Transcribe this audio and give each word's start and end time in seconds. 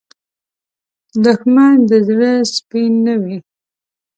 دښمن 1.23 1.75
د 1.89 1.91
زړه 2.07 2.31
سپین 2.53 2.93
نه 3.05 3.15
وي 3.23 3.37